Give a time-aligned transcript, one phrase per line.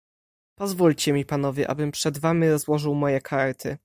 [0.55, 3.77] "Pozwólcie mi panowie, abym przed wami rozłożył moje karty."